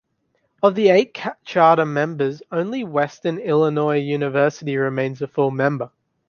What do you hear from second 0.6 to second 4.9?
Of the eight charter members, only Western Illinois University